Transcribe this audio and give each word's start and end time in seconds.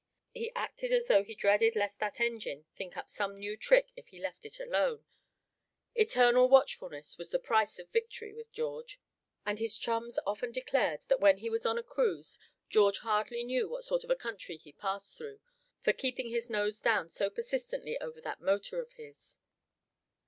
He 0.33 0.51
acted 0.55 0.91
as 0.91 1.05
though 1.05 1.21
he 1.23 1.35
dreaded 1.35 1.75
lest 1.75 1.99
that 1.99 2.19
engine 2.19 2.65
think 2.73 2.97
up 2.97 3.07
some 3.07 3.37
new 3.37 3.55
trick 3.55 3.91
if 3.95 4.07
he 4.07 4.17
left 4.19 4.47
it 4.47 4.59
alone; 4.59 5.05
eternal 5.93 6.49
watchfulness 6.49 7.19
was 7.19 7.29
the 7.29 7.37
price 7.37 7.77
of 7.77 7.91
victory 7.91 8.33
with 8.33 8.51
George; 8.51 8.99
and 9.45 9.59
his 9.59 9.77
chums 9.77 10.17
often 10.25 10.51
declared 10.51 11.01
that 11.07 11.19
when 11.19 11.37
he 11.37 11.51
was 11.51 11.67
on 11.67 11.77
a 11.77 11.83
cruise 11.83 12.39
George 12.67 12.97
hardly 13.01 13.43
knew 13.43 13.69
what 13.69 13.85
sort 13.85 14.03
of 14.03 14.17
country 14.17 14.57
he 14.57 14.71
passed 14.73 15.15
through, 15.17 15.39
for 15.81 15.93
keeping 15.93 16.31
his 16.31 16.49
nose 16.49 16.81
down 16.81 17.07
so 17.07 17.29
persistently 17.29 17.95
over 18.01 18.19
that 18.21 18.41
motor 18.41 18.81
of 18.81 18.93
his. 18.93 19.37